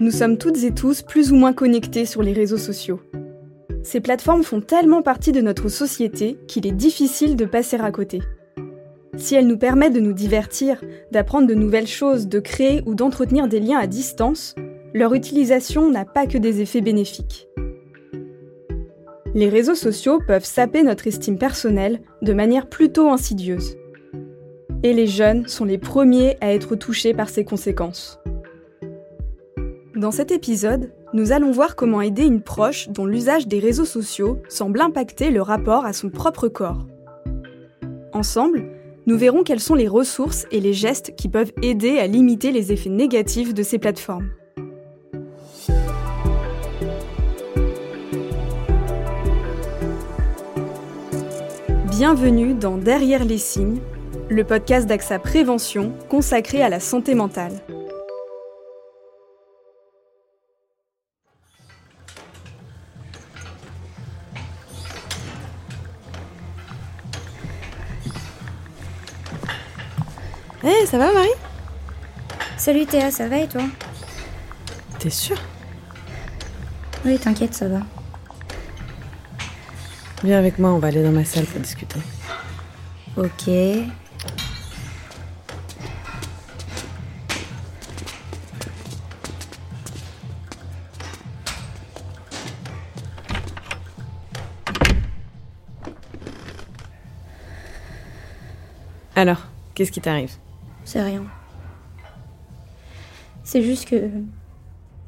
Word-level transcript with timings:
Nous 0.00 0.10
sommes 0.10 0.38
toutes 0.38 0.64
et 0.64 0.72
tous 0.72 1.02
plus 1.02 1.30
ou 1.30 1.36
moins 1.36 1.52
connectés 1.52 2.04
sur 2.04 2.22
les 2.22 2.32
réseaux 2.32 2.58
sociaux. 2.58 3.00
Ces 3.84 4.00
plateformes 4.00 4.42
font 4.42 4.60
tellement 4.60 5.02
partie 5.02 5.30
de 5.30 5.40
notre 5.40 5.68
société 5.68 6.36
qu'il 6.48 6.66
est 6.66 6.72
difficile 6.72 7.36
de 7.36 7.44
passer 7.44 7.76
à 7.76 7.90
côté. 7.92 8.20
Si 9.16 9.36
elles 9.36 9.46
nous 9.46 9.58
permettent 9.58 9.92
de 9.92 10.00
nous 10.00 10.12
divertir, 10.12 10.82
d'apprendre 11.12 11.46
de 11.46 11.54
nouvelles 11.54 11.86
choses, 11.86 12.26
de 12.26 12.40
créer 12.40 12.82
ou 12.86 12.96
d'entretenir 12.96 13.46
des 13.46 13.60
liens 13.60 13.78
à 13.78 13.86
distance, 13.86 14.56
leur 14.94 15.14
utilisation 15.14 15.90
n'a 15.90 16.04
pas 16.04 16.26
que 16.26 16.38
des 16.38 16.60
effets 16.60 16.80
bénéfiques. 16.80 17.46
Les 19.34 19.48
réseaux 19.48 19.76
sociaux 19.76 20.20
peuvent 20.26 20.44
saper 20.44 20.82
notre 20.82 21.06
estime 21.06 21.38
personnelle 21.38 22.00
de 22.22 22.32
manière 22.32 22.68
plutôt 22.68 23.10
insidieuse. 23.10 23.76
Et 24.82 24.92
les 24.92 25.06
jeunes 25.06 25.46
sont 25.46 25.64
les 25.64 25.78
premiers 25.78 26.36
à 26.40 26.52
être 26.52 26.74
touchés 26.74 27.14
par 27.14 27.28
ces 27.28 27.44
conséquences. 27.44 28.18
Dans 30.04 30.10
cet 30.10 30.32
épisode, 30.32 30.92
nous 31.14 31.32
allons 31.32 31.50
voir 31.50 31.76
comment 31.76 32.02
aider 32.02 32.24
une 32.24 32.42
proche 32.42 32.90
dont 32.90 33.06
l'usage 33.06 33.48
des 33.48 33.58
réseaux 33.58 33.86
sociaux 33.86 34.42
semble 34.50 34.82
impacter 34.82 35.30
le 35.30 35.40
rapport 35.40 35.86
à 35.86 35.94
son 35.94 36.10
propre 36.10 36.48
corps. 36.48 36.86
Ensemble, 38.12 38.66
nous 39.06 39.16
verrons 39.16 39.44
quelles 39.44 39.60
sont 39.60 39.74
les 39.74 39.88
ressources 39.88 40.44
et 40.50 40.60
les 40.60 40.74
gestes 40.74 41.14
qui 41.16 41.30
peuvent 41.30 41.52
aider 41.62 41.98
à 41.98 42.06
limiter 42.06 42.52
les 42.52 42.70
effets 42.70 42.90
négatifs 42.90 43.54
de 43.54 43.62
ces 43.62 43.78
plateformes. 43.78 44.28
Bienvenue 51.88 52.52
dans 52.52 52.76
Derrière 52.76 53.24
les 53.24 53.38
signes, 53.38 53.80
le 54.28 54.44
podcast 54.44 54.86
d'AXA 54.86 55.18
Prévention 55.18 55.94
consacré 56.10 56.60
à 56.60 56.68
la 56.68 56.80
santé 56.80 57.14
mentale. 57.14 57.54
Hé, 70.66 70.86
ça 70.86 70.96
va 70.96 71.12
Marie? 71.12 71.28
Salut 72.56 72.86
Théa, 72.86 73.10
ça 73.10 73.28
va 73.28 73.36
et 73.36 73.46
toi? 73.46 73.64
T'es 74.98 75.10
sûre? 75.10 75.36
Oui, 77.04 77.18
t'inquiète, 77.18 77.52
ça 77.52 77.68
va. 77.68 77.80
Viens 80.22 80.38
avec 80.38 80.58
moi, 80.58 80.70
on 80.70 80.78
va 80.78 80.88
aller 80.88 81.02
dans 81.02 81.12
ma 81.12 81.26
salle 81.26 81.44
pour 81.44 81.60
discuter. 81.60 82.00
Ok. 83.18 83.50
Alors, 99.14 99.42
qu'est-ce 99.74 99.92
qui 99.92 100.00
t'arrive? 100.00 100.32
C'est 100.84 101.02
rien. 101.02 101.24
C'est 103.42 103.62
juste 103.62 103.88
que. 103.88 104.08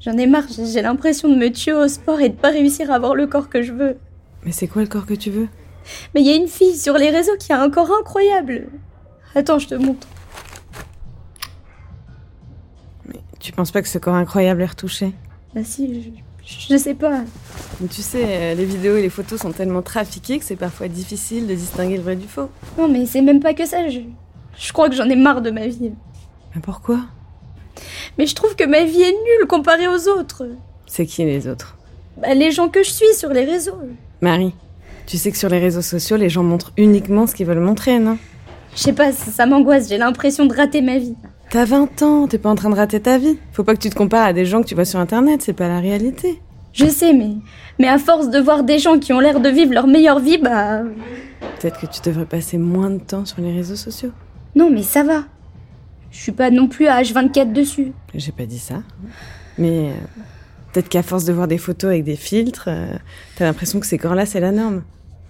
J'en 0.00 0.16
ai 0.18 0.27
marre, 0.27 0.44
j'ai 0.48 0.83
l'impression 0.83 1.28
de 1.28 1.36
me 1.36 1.50
tuer 1.50 1.72
au 1.72 1.88
sport 1.88 2.20
et 2.20 2.28
de 2.28 2.34
pas 2.34 2.50
réussir 2.50 2.91
à 2.91 2.96
avoir 2.96 3.14
le 3.14 3.27
corps 3.27 3.48
que 3.48 3.62
je 3.62 3.72
veux. 3.72 3.96
Mais 4.44 4.52
c'est 4.52 4.68
quoi 4.68 4.83
le 4.83 4.88
corps 4.88 5.06
que 5.06 5.14
tu 5.14 5.30
veux? 5.30 5.48
Mais 6.14 6.20
il 6.20 6.27
y 6.27 6.30
a 6.30 6.36
une 6.36 6.48
fille 6.48 6.77
sur 6.77 6.94
les 6.98 7.10
réseaux 7.10 7.36
qui 7.38 7.52
a 7.52 7.60
un 7.60 7.70
corps 7.70 7.91
incroyable. 7.98 8.68
Attends, 9.34 9.58
je 9.58 9.68
te 9.68 9.74
montre. 9.74 10.06
Mais 13.08 13.20
tu 13.40 13.52
penses 13.52 13.70
pas 13.70 13.83
que 13.83 13.88
ce 13.88 13.98
corps 13.98 14.14
incroyable 14.14 14.62
est 14.62 14.66
retouché? 14.66 15.12
Bah 15.55 15.62
si, 15.64 16.02
je, 16.44 16.68
je 16.68 16.77
sais 16.77 16.94
pas. 16.94 17.22
Mais 17.80 17.89
Tu 17.89 18.02
sais, 18.02 18.24
euh, 18.24 18.55
les 18.55 18.64
vidéos 18.64 18.96
et 18.96 19.02
les 19.02 19.08
photos 19.08 19.40
sont 19.40 19.52
tellement 19.52 19.83
trafiquées 19.83 20.39
que 20.39 20.45
c'est 20.45 20.56
parfois 20.56 20.89
difficile 20.89 21.46
de 21.46 21.55
distinguer 21.55 21.96
le 21.96 22.02
vrai 22.02 22.17
du 22.17 22.28
faux. 22.28 22.51
Non, 22.78 22.89
mais 22.89 23.06
c'est 23.06 23.22
même 23.22 23.40
pas 23.40 23.55
que 23.55 23.64
ça. 23.67 23.89
Je, 23.89 24.01
je 24.58 24.72
crois 24.72 24.89
que 24.89 24.94
j'en 24.94 25.08
ai 25.08 25.17
marre 25.17 25.42
de 25.42 25.50
ma 25.50 25.67
vie. 25.67 25.92
Mais 26.55 26.61
pourquoi? 26.61 27.00
Mais 28.18 28.27
je 28.27 28.34
trouve 28.34 28.56
que 28.56 28.64
ma 28.64 28.84
vie 28.84 29.02
est 29.02 29.12
nulle 29.12 29.46
comparée 29.48 29.89
aux 29.89 30.08
autres. 30.08 30.46
C'est 30.86 31.06
qui 31.06 31.24
les 31.24 31.46
autres? 31.46 31.77
Bah, 32.17 32.34
les 32.34 32.50
gens 32.50 32.68
que 32.68 32.83
je 32.83 32.90
suis 32.90 33.14
sur 33.14 33.30
les 33.30 33.45
réseaux. 33.45 33.78
Marie, 34.22 34.55
tu 35.06 35.18
sais 35.18 35.30
que 35.30 35.36
sur 35.36 35.50
les 35.50 35.58
réseaux 35.58 35.83
sociaux, 35.83 36.16
les 36.16 36.30
gens 36.30 36.42
montrent 36.42 36.72
uniquement 36.77 37.27
ce 37.27 37.34
qu'ils 37.34 37.46
veulent 37.46 37.61
montrer, 37.61 37.98
non? 37.98 38.16
Je 38.74 38.80
sais 38.80 38.92
pas, 38.92 39.12
ça, 39.12 39.30
ça 39.30 39.46
m'angoisse. 39.46 39.89
J'ai 39.89 39.98
l'impression 39.98 40.46
de 40.46 40.55
rater 40.55 40.80
ma 40.80 40.98
vie. 40.98 41.14
T'as 41.50 41.64
20 41.64 42.02
ans, 42.02 42.27
t'es 42.27 42.39
pas 42.39 42.50
en 42.50 42.55
train 42.55 42.70
de 42.70 42.74
rater 42.74 43.00
ta 43.00 43.18
vie. 43.18 43.39
Faut 43.52 43.64
pas 43.64 43.74
que 43.74 43.80
tu 43.80 43.90
te 43.90 43.95
compares 43.95 44.27
à 44.27 44.33
des 44.33 44.45
gens 44.45 44.62
que 44.62 44.66
tu 44.66 44.74
vois 44.74 44.84
sur 44.84 44.98
internet, 44.98 45.42
c'est 45.42 45.52
pas 45.52 45.68
la 45.68 45.80
réalité. 45.80 46.40
Je 46.72 46.86
sais, 46.86 47.12
mais, 47.14 47.30
mais 47.78 47.89
à 47.89 47.98
force 47.98 48.28
de 48.28 48.39
voir 48.39 48.64
des 48.64 48.78
gens 48.78 48.98
qui 48.98 49.12
ont 49.12 49.20
l'air 49.20 49.40
de 49.40 49.48
vivre 49.48 49.72
leur 49.72 49.86
meilleure 49.86 50.18
vie, 50.18 50.39
bah. 50.39 50.83
Peut-être 51.61 51.80
que 51.80 51.86
tu 51.86 52.00
devrais 52.05 52.27
passer 52.27 52.58
moins 52.58 52.90
de 52.90 52.98
temps 52.98 53.24
sur 53.24 53.40
les 53.40 53.52
réseaux 53.52 53.77
sociaux. 53.77 54.11
Non, 54.56 54.70
mais 54.70 54.83
ça 54.83 55.02
va. 55.02 55.24
Je 56.11 56.18
suis 56.18 56.33
pas 56.33 56.50
non 56.50 56.67
plus 56.67 56.86
à 56.86 57.02
H24 57.02 57.52
dessus. 57.52 57.92
J'ai 58.14 58.33
pas 58.33 58.46
dit 58.46 58.58
ça. 58.58 58.83
Mais 59.58 59.90
euh, 59.90 59.94
peut-être 60.72 60.89
qu'à 60.89 61.02
force 61.02 61.27
de 61.27 61.33
voir 61.34 61.46
des 61.46 61.58
photos 61.58 61.90
avec 61.90 62.05
des 62.05 62.17
filtres, 62.17 62.68
euh, 62.68 62.96
t'as 63.36 63.45
l'impression 63.45 63.80
que 63.80 63.86
ces 63.86 63.98
corps-là, 63.98 64.24
c'est 64.24 64.40
la 64.40 64.52
norme. 64.52 64.83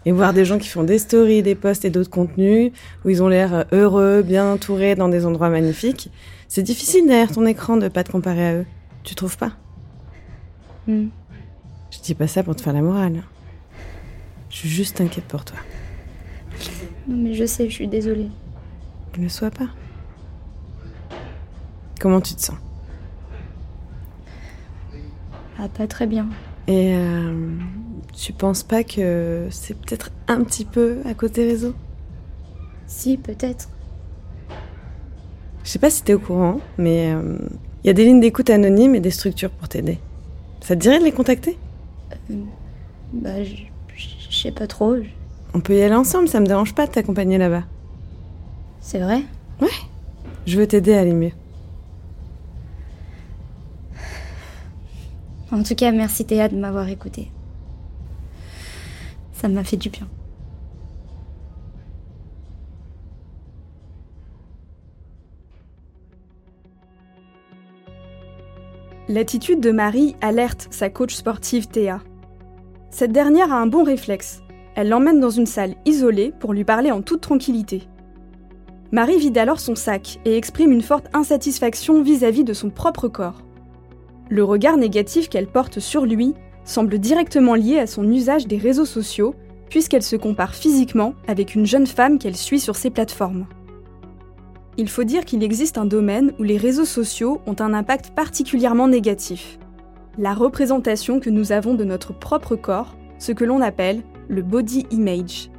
Et 0.04 0.12
voir 0.12 0.32
des 0.32 0.44
gens 0.44 0.58
qui 0.58 0.68
font 0.68 0.84
des 0.84 1.00
stories, 1.00 1.42
des 1.42 1.56
posts 1.56 1.84
et 1.84 1.90
d'autres 1.90 2.08
contenus, 2.08 2.70
où 3.04 3.10
ils 3.10 3.20
ont 3.20 3.26
l'air 3.26 3.52
euh, 3.52 3.64
heureux, 3.72 4.22
bien 4.22 4.48
entourés 4.48 4.94
dans 4.94 5.08
des 5.08 5.26
endroits 5.26 5.50
magnifiques, 5.50 6.08
c'est 6.46 6.62
difficile 6.62 7.08
derrière 7.08 7.32
ton 7.32 7.44
écran 7.46 7.76
de 7.76 7.88
pas 7.88 8.04
te 8.04 8.12
comparer 8.12 8.46
à 8.46 8.54
eux. 8.54 8.66
Tu 9.02 9.16
trouves 9.16 9.36
pas? 9.36 9.52
Hmm. 10.86 11.08
Je 11.90 11.98
dis 11.98 12.14
pas 12.14 12.28
ça 12.28 12.44
pour 12.44 12.54
te 12.54 12.62
faire 12.62 12.72
la 12.72 12.82
morale. 12.82 13.24
Je 14.50 14.56
suis 14.56 14.68
juste 14.68 15.00
inquiète 15.00 15.24
pour 15.24 15.44
toi. 15.44 15.58
Non, 17.08 17.16
mais 17.16 17.34
je 17.34 17.44
sais, 17.44 17.68
je 17.68 17.74
suis 17.74 17.88
désolée. 17.88 18.28
Ne 19.16 19.22
le 19.22 19.28
sois 19.30 19.50
pas. 19.50 19.68
Comment 21.98 22.20
tu 22.20 22.34
te 22.34 22.40
sens? 22.42 22.56
Ah, 25.58 25.68
pas 25.68 25.86
très 25.86 26.06
bien. 26.06 26.28
Et 26.68 26.94
euh, 26.94 27.56
tu 28.12 28.34
penses 28.34 28.62
pas 28.62 28.84
que 28.84 29.48
c'est 29.50 29.74
peut-être 29.74 30.10
un 30.28 30.44
petit 30.44 30.66
peu 30.66 30.98
à 31.06 31.14
côté 31.14 31.46
réseau? 31.46 31.74
Si, 32.86 33.16
peut-être. 33.16 33.70
Je 35.64 35.70
sais 35.70 35.78
pas 35.78 35.88
si 35.88 36.02
t'es 36.02 36.12
au 36.12 36.18
courant, 36.18 36.60
mais 36.76 37.10
il 37.10 37.86
y 37.86 37.90
a 37.90 37.94
des 37.94 38.04
lignes 38.04 38.20
d'écoute 38.20 38.50
anonymes 38.50 38.94
et 38.94 39.00
des 39.00 39.10
structures 39.10 39.50
pour 39.50 39.68
t'aider. 39.68 39.98
Ça 40.60 40.76
te 40.76 40.80
dirait 40.80 40.98
de 40.98 41.04
les 41.04 41.12
contacter? 41.12 41.58
Bah, 43.12 43.42
je 43.42 43.64
sais 44.30 44.52
pas 44.52 44.66
trop. 44.66 44.96
On 45.54 45.60
peut 45.60 45.74
y 45.74 45.82
aller 45.82 45.94
ensemble, 45.94 46.28
ça 46.28 46.38
me 46.38 46.46
dérange 46.46 46.74
pas 46.74 46.86
de 46.86 46.92
t'accompagner 46.92 47.38
là-bas. 47.38 47.64
C'est 48.86 49.00
vrai? 49.00 49.24
Je 50.46 50.60
veux 50.60 50.66
t'aider 50.68 50.94
à 50.94 51.00
aller 51.00 51.12
mieux. 51.12 51.32
En 55.50 55.64
tout 55.64 55.74
cas, 55.74 55.90
merci 55.90 56.24
Théa 56.24 56.46
de 56.46 56.54
m'avoir 56.54 56.88
écouté. 56.88 57.32
Ça 59.32 59.48
m'a 59.48 59.64
fait 59.64 59.76
du 59.76 59.90
bien. 59.90 60.06
L'attitude 69.08 69.58
de 69.58 69.72
Marie 69.72 70.14
alerte 70.20 70.68
sa 70.70 70.90
coach 70.90 71.16
sportive 71.16 71.66
Théa. 71.66 71.98
Cette 72.90 73.10
dernière 73.10 73.52
a 73.52 73.56
un 73.56 73.66
bon 73.66 73.82
réflexe. 73.82 74.44
Elle 74.76 74.90
l'emmène 74.90 75.18
dans 75.18 75.30
une 75.30 75.46
salle 75.46 75.74
isolée 75.86 76.32
pour 76.38 76.52
lui 76.52 76.62
parler 76.62 76.92
en 76.92 77.02
toute 77.02 77.22
tranquillité. 77.22 77.88
Marie 78.96 79.18
vide 79.18 79.36
alors 79.36 79.60
son 79.60 79.74
sac 79.74 80.20
et 80.24 80.38
exprime 80.38 80.72
une 80.72 80.80
forte 80.80 81.08
insatisfaction 81.12 82.02
vis-à-vis 82.02 82.44
de 82.44 82.54
son 82.54 82.70
propre 82.70 83.08
corps. 83.08 83.42
Le 84.30 84.42
regard 84.42 84.78
négatif 84.78 85.28
qu'elle 85.28 85.48
porte 85.48 85.80
sur 85.80 86.06
lui 86.06 86.32
semble 86.64 86.98
directement 86.98 87.54
lié 87.54 87.78
à 87.78 87.86
son 87.86 88.10
usage 88.10 88.46
des 88.46 88.56
réseaux 88.56 88.86
sociaux, 88.86 89.34
puisqu'elle 89.68 90.02
se 90.02 90.16
compare 90.16 90.54
physiquement 90.54 91.12
avec 91.28 91.54
une 91.54 91.66
jeune 91.66 91.86
femme 91.86 92.18
qu'elle 92.18 92.38
suit 92.38 92.58
sur 92.58 92.74
ces 92.74 92.88
plateformes. 92.88 93.44
Il 94.78 94.88
faut 94.88 95.04
dire 95.04 95.26
qu'il 95.26 95.44
existe 95.44 95.76
un 95.76 95.84
domaine 95.84 96.32
où 96.38 96.42
les 96.42 96.56
réseaux 96.56 96.86
sociaux 96.86 97.42
ont 97.44 97.56
un 97.58 97.74
impact 97.74 98.12
particulièrement 98.14 98.88
négatif. 98.88 99.58
La 100.16 100.32
représentation 100.32 101.20
que 101.20 101.28
nous 101.28 101.52
avons 101.52 101.74
de 101.74 101.84
notre 101.84 102.18
propre 102.18 102.56
corps, 102.56 102.96
ce 103.18 103.32
que 103.32 103.44
l'on 103.44 103.60
appelle 103.60 104.00
le 104.28 104.40
body 104.40 104.86
image. 104.90 105.50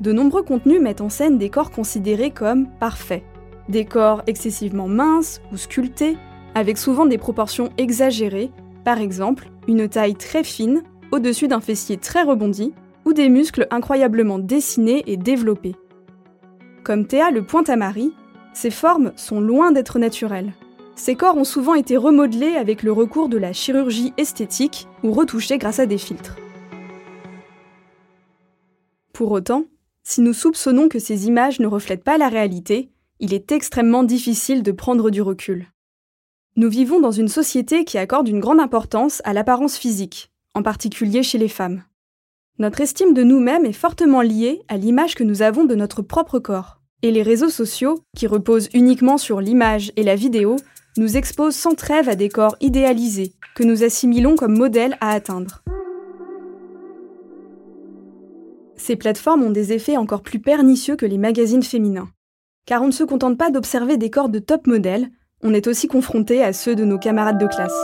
De 0.00 0.12
nombreux 0.12 0.42
contenus 0.42 0.80
mettent 0.80 1.00
en 1.00 1.08
scène 1.08 1.38
des 1.38 1.50
corps 1.50 1.72
considérés 1.72 2.30
comme 2.30 2.68
parfaits. 2.78 3.24
Des 3.68 3.84
corps 3.84 4.22
excessivement 4.26 4.86
minces 4.86 5.40
ou 5.52 5.56
sculptés, 5.56 6.16
avec 6.54 6.78
souvent 6.78 7.04
des 7.04 7.18
proportions 7.18 7.70
exagérées, 7.78 8.50
par 8.84 8.98
exemple 8.98 9.50
une 9.66 9.88
taille 9.88 10.14
très 10.14 10.44
fine 10.44 10.82
au-dessus 11.10 11.48
d'un 11.48 11.60
fessier 11.60 11.96
très 11.96 12.22
rebondi 12.22 12.72
ou 13.04 13.12
des 13.12 13.28
muscles 13.28 13.66
incroyablement 13.70 14.38
dessinés 14.38 15.02
et 15.06 15.16
développés. 15.16 15.74
Comme 16.84 17.06
Théa 17.06 17.30
le 17.30 17.44
pointe 17.44 17.68
à 17.68 17.76
Marie, 17.76 18.12
ces 18.52 18.70
formes 18.70 19.12
sont 19.16 19.40
loin 19.40 19.72
d'être 19.72 19.98
naturelles. 19.98 20.52
Ces 20.94 21.14
corps 21.14 21.36
ont 21.36 21.44
souvent 21.44 21.74
été 21.74 21.96
remodelés 21.96 22.56
avec 22.56 22.82
le 22.82 22.92
recours 22.92 23.28
de 23.28 23.36
la 23.36 23.52
chirurgie 23.52 24.12
esthétique 24.16 24.88
ou 25.02 25.12
retouchés 25.12 25.58
grâce 25.58 25.78
à 25.78 25.86
des 25.86 25.98
filtres. 25.98 26.36
Pour 29.12 29.32
autant, 29.32 29.64
si 30.08 30.22
nous 30.22 30.32
soupçonnons 30.32 30.88
que 30.88 30.98
ces 30.98 31.26
images 31.26 31.60
ne 31.60 31.66
reflètent 31.66 32.02
pas 32.02 32.16
la 32.16 32.30
réalité, 32.30 32.88
il 33.20 33.34
est 33.34 33.52
extrêmement 33.52 34.04
difficile 34.04 34.62
de 34.62 34.72
prendre 34.72 35.10
du 35.10 35.20
recul. 35.20 35.66
Nous 36.56 36.70
vivons 36.70 36.98
dans 36.98 37.10
une 37.10 37.28
société 37.28 37.84
qui 37.84 37.98
accorde 37.98 38.26
une 38.26 38.40
grande 38.40 38.58
importance 38.58 39.20
à 39.24 39.34
l'apparence 39.34 39.76
physique, 39.76 40.30
en 40.54 40.62
particulier 40.62 41.22
chez 41.22 41.36
les 41.36 41.48
femmes. 41.48 41.82
Notre 42.58 42.80
estime 42.80 43.12
de 43.12 43.22
nous-mêmes 43.22 43.66
est 43.66 43.74
fortement 43.74 44.22
liée 44.22 44.62
à 44.68 44.78
l'image 44.78 45.14
que 45.14 45.24
nous 45.24 45.42
avons 45.42 45.66
de 45.66 45.74
notre 45.74 46.00
propre 46.00 46.38
corps. 46.38 46.80
Et 47.02 47.10
les 47.10 47.22
réseaux 47.22 47.50
sociaux, 47.50 48.00
qui 48.16 48.26
reposent 48.26 48.70
uniquement 48.72 49.18
sur 49.18 49.42
l'image 49.42 49.92
et 49.96 50.04
la 50.04 50.16
vidéo, 50.16 50.56
nous 50.96 51.18
exposent 51.18 51.54
sans 51.54 51.74
trêve 51.74 52.08
à 52.08 52.16
des 52.16 52.30
corps 52.30 52.56
idéalisés, 52.62 53.34
que 53.54 53.62
nous 53.62 53.84
assimilons 53.84 54.36
comme 54.36 54.56
modèles 54.56 54.96
à 55.02 55.10
atteindre. 55.10 55.62
Ces 58.88 58.96
plateformes 58.96 59.42
ont 59.42 59.50
des 59.50 59.74
effets 59.74 59.98
encore 59.98 60.22
plus 60.22 60.38
pernicieux 60.38 60.96
que 60.96 61.04
les 61.04 61.18
magazines 61.18 61.62
féminins. 61.62 62.08
Car 62.64 62.80
on 62.80 62.86
ne 62.86 62.90
se 62.90 63.04
contente 63.04 63.36
pas 63.36 63.50
d'observer 63.50 63.98
des 63.98 64.08
corps 64.08 64.30
de 64.30 64.38
top 64.38 64.66
modèles, 64.66 65.10
on 65.42 65.52
est 65.52 65.66
aussi 65.66 65.88
confronté 65.88 66.42
à 66.42 66.54
ceux 66.54 66.74
de 66.74 66.86
nos 66.86 66.96
camarades 66.96 67.38
de 67.38 67.46
classe. 67.46 67.76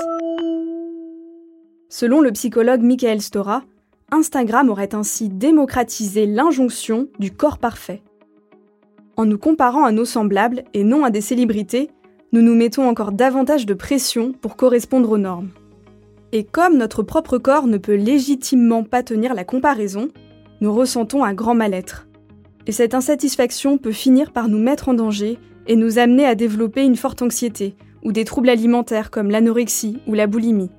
Selon 1.90 2.22
le 2.22 2.32
psychologue 2.32 2.80
Michael 2.80 3.20
Stora, 3.20 3.64
Instagram 4.12 4.70
aurait 4.70 4.94
ainsi 4.94 5.28
démocratisé 5.28 6.24
l'injonction 6.24 7.08
du 7.18 7.30
corps 7.30 7.58
parfait. 7.58 8.02
En 9.18 9.26
nous 9.26 9.36
comparant 9.36 9.84
à 9.84 9.92
nos 9.92 10.06
semblables 10.06 10.64
et 10.72 10.84
non 10.84 11.04
à 11.04 11.10
des 11.10 11.20
célébrités, 11.20 11.90
nous 12.32 12.40
nous 12.40 12.54
mettons 12.54 12.88
encore 12.88 13.12
davantage 13.12 13.66
de 13.66 13.74
pression 13.74 14.32
pour 14.32 14.56
correspondre 14.56 15.10
aux 15.10 15.18
normes. 15.18 15.50
Et 16.32 16.44
comme 16.44 16.78
notre 16.78 17.02
propre 17.02 17.36
corps 17.36 17.66
ne 17.66 17.76
peut 17.76 17.94
légitimement 17.94 18.84
pas 18.84 19.02
tenir 19.02 19.34
la 19.34 19.44
comparaison, 19.44 20.08
nous 20.64 20.72
ressentons 20.72 21.22
un 21.24 21.34
grand 21.34 21.54
mal-être. 21.54 22.08
Et 22.66 22.72
cette 22.72 22.94
insatisfaction 22.94 23.76
peut 23.76 23.92
finir 23.92 24.32
par 24.32 24.48
nous 24.48 24.56
mettre 24.56 24.88
en 24.88 24.94
danger 24.94 25.38
et 25.66 25.76
nous 25.76 25.98
amener 25.98 26.24
à 26.24 26.34
développer 26.34 26.82
une 26.82 26.96
forte 26.96 27.20
anxiété 27.20 27.76
ou 28.02 28.12
des 28.12 28.24
troubles 28.24 28.48
alimentaires 28.48 29.10
comme 29.10 29.30
l'anorexie 29.30 29.98
ou 30.06 30.14
la 30.14 30.26
boulimie. 30.26 30.70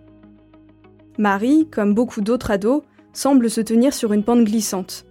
Marie, 1.20 1.68
comme 1.70 1.94
beaucoup 1.94 2.22
d'autres 2.22 2.50
ados, 2.50 2.82
semble 3.14 3.48
se 3.48 3.62
tenir 3.62 3.94
sur 3.94 4.12
une 4.12 4.24
pente 4.24 4.44
glissante. 4.44 5.06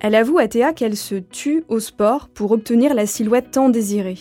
Elle 0.00 0.14
avoue 0.14 0.36
à 0.36 0.48
Théa 0.48 0.74
qu'elle 0.74 0.98
se 0.98 1.14
tue 1.14 1.64
au 1.68 1.80
sport 1.80 2.28
pour 2.28 2.52
obtenir 2.52 2.92
la 2.92 3.06
silhouette 3.06 3.52
tant 3.52 3.70
désirée. 3.70 4.18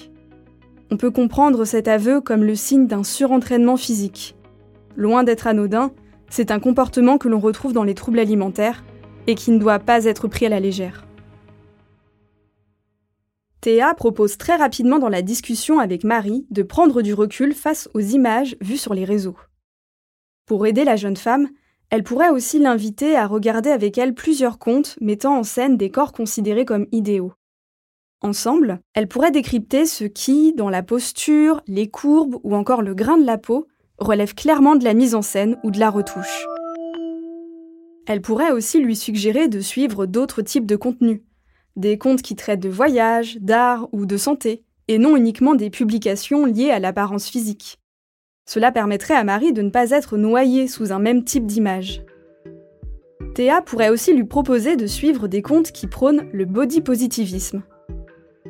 On 0.91 0.95
peut 0.95 1.12
comprendre 1.12 1.65
cet 1.65 1.89
aveu 1.89 2.21
comme 2.21 2.45
le 2.45 2.56
signe 2.56 2.88
d'un 2.88 3.03
surentraînement 3.03 3.75
physique. 3.75 4.38
Loin 4.95 5.25
d'être 5.25 5.45
anodin, 5.45 5.91
c'est 6.29 6.51
un 6.51 6.62
comportement 6.62 7.18
que 7.18 7.27
l'on 7.27 7.39
retrouve 7.39 7.74
dans 7.74 7.83
les 7.83 7.95
troubles 7.95 8.19
alimentaires 8.19 8.81
et 9.28 9.36
qui 9.36 9.52
ne 9.52 9.60
doit 9.60 9.80
pas 9.80 10.06
être 10.06 10.28
pris 10.28 10.46
à 10.46 10.50
la 10.50 10.60
légère. 10.60 11.06
Théa 13.62 13.94
propose 13.94 14.38
très 14.38 14.58
rapidement 14.58 15.00
dans 15.00 15.10
la 15.10 15.22
discussion 15.22 15.80
avec 15.80 16.04
Marie 16.04 16.46
de 16.52 16.64
prendre 16.64 17.02
du 17.02 17.14
recul 17.14 17.54
face 17.54 17.90
aux 17.94 18.02
images 18.02 18.58
vues 18.60 18.78
sur 18.78 18.94
les 18.94 19.06
réseaux. 19.06 19.38
Pour 20.46 20.68
aider 20.68 20.84
la 20.84 20.98
jeune 20.98 21.16
femme, 21.16 21.48
elle 21.90 22.04
pourrait 22.04 22.30
aussi 22.30 22.60
l'inviter 22.60 23.16
à 23.16 23.25
regarder 23.28 23.70
avec 23.70 23.98
elle 23.98 24.14
plusieurs 24.14 24.60
comptes 24.60 24.98
mettant 25.00 25.38
en 25.38 25.44
scène 25.44 25.78
des 25.78 25.90
corps 25.90 26.12
considérés 26.12 26.66
comme 26.66 26.88
idéaux. 26.92 27.34
Ensemble, 28.22 28.81
elle 28.94 29.08
pourrait 29.08 29.31
décrypter 29.31 29.86
ce 29.86 30.06
qui, 30.06 30.54
dans 30.54 30.70
la 30.70 30.84
posture, 30.84 31.62
les 31.68 31.90
courbes 31.90 32.40
ou 32.44 32.56
encore 32.56 32.81
le 32.81 32.94
grain 32.94 33.18
de 33.18 33.25
la 33.25 33.38
peau, 33.38 33.68
relève 33.98 34.34
clairement 34.34 34.75
de 34.75 34.84
la 34.84 34.94
mise 34.94 35.16
en 35.16 35.22
scène 35.22 35.58
ou 35.64 35.72
de 35.72 35.80
la 35.80 35.90
retouche. 35.90 36.46
Elle 38.05 38.21
pourrait 38.21 38.51
aussi 38.51 38.79
lui 38.79 38.95
suggérer 38.95 39.47
de 39.47 39.61
suivre 39.61 40.05
d'autres 40.05 40.41
types 40.41 40.65
de 40.65 40.75
contenus, 40.75 41.21
des 41.75 41.97
comptes 41.97 42.21
qui 42.21 42.35
traitent 42.35 42.59
de 42.59 42.69
voyage, 42.69 43.38
d'art 43.39 43.88
ou 43.91 44.05
de 44.05 44.17
santé, 44.17 44.63
et 44.88 44.97
non 44.97 45.15
uniquement 45.15 45.55
des 45.55 45.69
publications 45.69 46.45
liées 46.45 46.71
à 46.71 46.79
l'apparence 46.79 47.29
physique. 47.29 47.79
Cela 48.45 48.71
permettrait 48.71 49.15
à 49.15 49.23
Marie 49.23 49.53
de 49.53 49.61
ne 49.61 49.69
pas 49.69 49.91
être 49.91 50.17
noyée 50.17 50.67
sous 50.67 50.91
un 50.91 51.00
même 51.00 51.23
type 51.23 51.45
d'image. 51.45 52.03
Théa 53.35 53.61
pourrait 53.61 53.89
aussi 53.89 54.13
lui 54.13 54.25
proposer 54.25 54.75
de 54.75 54.85
suivre 54.85 55.27
des 55.27 55.41
comptes 55.41 55.71
qui 55.71 55.88
prônent 55.88 56.27
le 56.33 56.45
body 56.45 56.81
positivisme. 56.81 57.63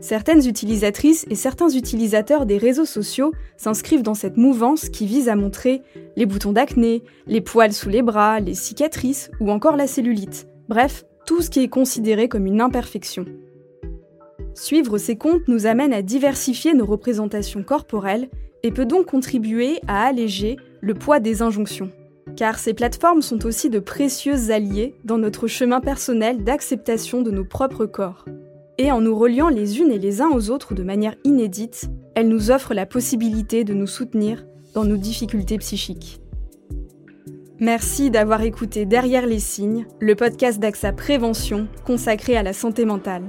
Certaines 0.03 0.45
utilisatrices 0.45 1.25
et 1.29 1.35
certains 1.35 1.69
utilisateurs 1.69 2.45
des 2.45 2.57
réseaux 2.57 2.83
sociaux 2.83 3.31
s'inscrivent 3.55 4.03
dans 4.03 4.15
cette 4.15 4.35
mouvance 4.35 4.89
qui 4.89 5.05
vise 5.05 5.29
à 5.29 5.37
montrer 5.37 5.81
les 6.17 6.25
boutons 6.25 6.51
d'acné, 6.51 7.03
les 7.25 7.39
poils 7.39 7.71
sous 7.71 7.87
les 7.87 8.01
bras, 8.01 8.41
les 8.41 8.53
cicatrices 8.53 9.31
ou 9.39 9.49
encore 9.49 9.77
la 9.77 9.87
cellulite. 9.87 10.45
Bref, 10.67 11.05
tout 11.25 11.41
ce 11.41 11.49
qui 11.49 11.61
est 11.61 11.69
considéré 11.69 12.27
comme 12.27 12.47
une 12.47 12.59
imperfection. 12.59 13.23
Suivre 14.55 14.97
ces 14.97 15.15
comptes 15.15 15.47
nous 15.47 15.67
amène 15.67 15.93
à 15.93 16.01
diversifier 16.01 16.73
nos 16.73 16.85
représentations 16.85 17.63
corporelles 17.63 18.27
et 18.61 18.71
peut 18.71 18.85
donc 18.85 19.05
contribuer 19.05 19.79
à 19.87 20.05
alléger 20.05 20.57
le 20.81 20.95
poids 20.95 21.21
des 21.21 21.41
injonctions. 21.41 21.91
Car 22.35 22.59
ces 22.59 22.73
plateformes 22.73 23.21
sont 23.21 23.45
aussi 23.45 23.69
de 23.69 23.79
précieux 23.79 24.51
alliés 24.51 24.95
dans 25.05 25.17
notre 25.17 25.47
chemin 25.47 25.79
personnel 25.79 26.43
d'acceptation 26.43 27.21
de 27.21 27.31
nos 27.31 27.45
propres 27.45 27.85
corps. 27.85 28.25
Et 28.77 28.91
en 28.91 29.01
nous 29.01 29.15
reliant 29.15 29.49
les 29.49 29.79
unes 29.79 29.91
et 29.91 29.99
les 29.99 30.21
uns 30.21 30.31
aux 30.31 30.49
autres 30.49 30.73
de 30.73 30.83
manière 30.83 31.15
inédite, 31.23 31.89
elles 32.15 32.27
nous 32.27 32.49
offrent 32.49 32.73
la 32.73 32.85
possibilité 32.85 33.63
de 33.63 33.73
nous 33.73 33.87
soutenir 33.87 34.45
dans 34.73 34.83
nos 34.83 34.97
difficultés 34.97 35.57
psychiques. 35.59 36.19
Merci 37.59 38.09
d'avoir 38.09 38.41
écouté 38.41 38.85
Derrière 38.85 39.27
les 39.27 39.39
signes, 39.39 39.85
le 39.99 40.15
podcast 40.15 40.59
d'AXA 40.59 40.91
Prévention 40.93 41.67
consacré 41.85 42.35
à 42.35 42.43
la 42.43 42.53
santé 42.53 42.83
mentale. 42.83 43.23